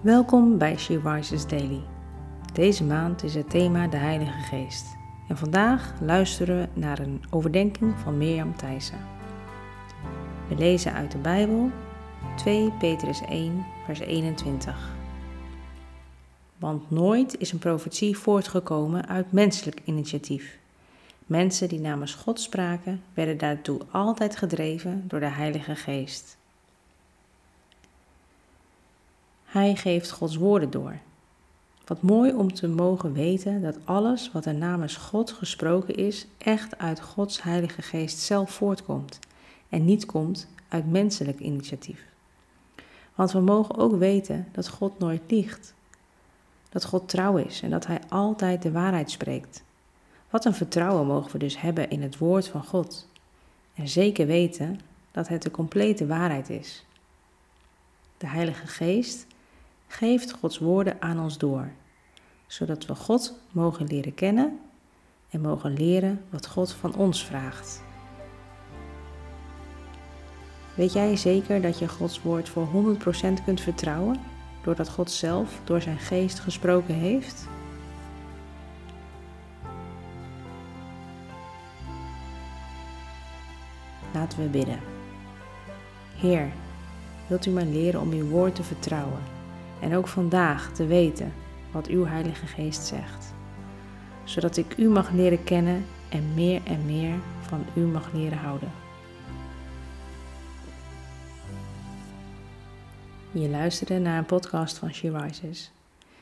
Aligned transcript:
Welkom 0.00 0.58
bij 0.58 0.76
She 0.76 1.00
Rises 1.04 1.46
Daily. 1.46 1.80
Deze 2.52 2.84
maand 2.84 3.22
is 3.22 3.34
het 3.34 3.50
thema 3.50 3.86
de 3.86 3.96
Heilige 3.96 4.40
Geest. 4.40 4.86
En 5.28 5.36
vandaag 5.36 5.94
luisteren 6.00 6.60
we 6.60 6.80
naar 6.80 6.98
een 6.98 7.22
overdenking 7.30 7.98
van 7.98 8.18
Mirjam 8.18 8.56
Thijssen. 8.56 8.98
We 10.48 10.54
lezen 10.54 10.92
uit 10.92 11.12
de 11.12 11.18
Bijbel 11.18 11.70
2 12.36 12.72
Petrus 12.78 13.20
1, 13.20 13.64
vers 13.84 13.98
21. 13.98 14.96
Want 16.56 16.90
nooit 16.90 17.38
is 17.38 17.52
een 17.52 17.58
profetie 17.58 18.18
voortgekomen 18.18 19.08
uit 19.08 19.32
menselijk 19.32 19.80
initiatief. 19.84 20.58
Mensen 21.26 21.68
die 21.68 21.80
namens 21.80 22.14
God 22.14 22.40
spraken, 22.40 23.02
werden 23.14 23.38
daartoe 23.38 23.80
altijd 23.90 24.36
gedreven 24.36 25.04
door 25.08 25.20
de 25.20 25.30
Heilige 25.30 25.74
Geest. 25.74 26.37
Hij 29.48 29.76
geeft 29.76 30.10
Gods 30.10 30.36
woorden 30.36 30.70
door. 30.70 30.98
Wat 31.84 32.02
mooi 32.02 32.32
om 32.32 32.54
te 32.54 32.68
mogen 32.68 33.12
weten 33.12 33.62
dat 33.62 33.78
alles 33.84 34.32
wat 34.32 34.46
er 34.46 34.54
namens 34.54 34.96
God 34.96 35.32
gesproken 35.32 35.94
is, 35.94 36.26
echt 36.38 36.78
uit 36.78 37.00
Gods 37.00 37.42
Heilige 37.42 37.82
Geest 37.82 38.18
zelf 38.18 38.50
voortkomt 38.50 39.18
en 39.68 39.84
niet 39.84 40.06
komt 40.06 40.48
uit 40.68 40.90
menselijk 40.90 41.38
initiatief. 41.38 42.04
Want 43.14 43.32
we 43.32 43.40
mogen 43.40 43.76
ook 43.76 43.96
weten 43.96 44.46
dat 44.52 44.68
God 44.68 44.98
nooit 44.98 45.22
liegt, 45.28 45.74
dat 46.68 46.84
God 46.84 47.08
trouw 47.08 47.36
is 47.36 47.62
en 47.62 47.70
dat 47.70 47.86
Hij 47.86 48.00
altijd 48.08 48.62
de 48.62 48.72
waarheid 48.72 49.10
spreekt. 49.10 49.62
Wat 50.30 50.44
een 50.44 50.54
vertrouwen 50.54 51.06
mogen 51.06 51.32
we 51.32 51.38
dus 51.38 51.60
hebben 51.60 51.90
in 51.90 52.02
het 52.02 52.18
woord 52.18 52.48
van 52.48 52.64
God 52.64 53.08
en 53.74 53.88
zeker 53.88 54.26
weten 54.26 54.80
dat 55.10 55.28
het 55.28 55.42
de 55.42 55.50
complete 55.50 56.06
waarheid 56.06 56.50
is. 56.50 56.84
De 58.18 58.26
Heilige 58.26 58.66
Geest 58.66 59.26
geeft 59.88 60.32
Gods 60.32 60.58
woorden 60.58 61.02
aan 61.02 61.20
ons 61.20 61.38
door, 61.38 61.70
zodat 62.46 62.86
we 62.86 62.94
God 62.94 63.38
mogen 63.50 63.86
leren 63.86 64.14
kennen 64.14 64.58
en 65.30 65.40
mogen 65.40 65.72
leren 65.72 66.24
wat 66.30 66.46
God 66.46 66.72
van 66.72 66.94
ons 66.94 67.24
vraagt. 67.24 67.82
Weet 70.74 70.92
jij 70.92 71.16
zeker 71.16 71.60
dat 71.60 71.78
je 71.78 71.88
Gods 71.88 72.22
woord 72.22 72.48
voor 72.48 72.68
100% 73.38 73.44
kunt 73.44 73.60
vertrouwen, 73.60 74.20
doordat 74.62 74.88
God 74.88 75.10
zelf 75.10 75.60
door 75.64 75.80
zijn 75.80 75.98
geest 75.98 76.38
gesproken 76.38 76.94
heeft? 76.94 77.46
Laten 84.14 84.42
we 84.42 84.48
bidden. 84.48 84.80
Heer, 86.16 86.52
wilt 87.26 87.46
u 87.46 87.50
mij 87.50 87.66
leren 87.66 88.00
om 88.00 88.10
uw 88.10 88.28
woord 88.28 88.54
te 88.54 88.62
vertrouwen? 88.62 89.37
En 89.80 89.96
ook 89.96 90.08
vandaag 90.08 90.72
te 90.72 90.86
weten 90.86 91.32
wat 91.70 91.86
uw 91.86 92.06
Heilige 92.06 92.46
Geest 92.46 92.86
zegt, 92.86 93.34
zodat 94.24 94.56
ik 94.56 94.76
u 94.76 94.88
mag 94.88 95.10
leren 95.10 95.44
kennen 95.44 95.84
en 96.08 96.34
meer 96.34 96.60
en 96.64 96.86
meer 96.86 97.14
van 97.40 97.64
u 97.74 97.80
mag 97.80 98.12
leren 98.12 98.38
houden. 98.38 98.70
Je 103.30 103.48
luisterde 103.48 103.98
naar 103.98 104.18
een 104.18 104.24
podcast 104.24 104.78
van 104.78 104.94
She 104.94 105.18
Rises. 105.18 105.70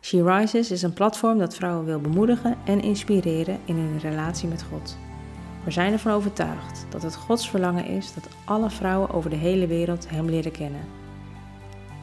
She 0.00 0.24
Rises 0.24 0.70
is 0.70 0.82
een 0.82 0.92
platform 0.92 1.38
dat 1.38 1.54
vrouwen 1.54 1.84
wil 1.84 2.00
bemoedigen 2.00 2.56
en 2.64 2.82
inspireren 2.82 3.58
in 3.64 3.76
hun 3.76 3.98
relatie 3.98 4.48
met 4.48 4.62
God. 4.62 4.96
We 5.64 5.70
zijn 5.70 5.92
ervan 5.92 6.12
overtuigd 6.12 6.86
dat 6.88 7.02
het 7.02 7.16
Gods 7.16 7.50
verlangen 7.50 7.86
is 7.86 8.14
dat 8.14 8.28
alle 8.44 8.70
vrouwen 8.70 9.10
over 9.10 9.30
de 9.30 9.36
hele 9.36 9.66
wereld 9.66 10.10
Hem 10.10 10.28
leren 10.28 10.52
kennen 10.52 10.99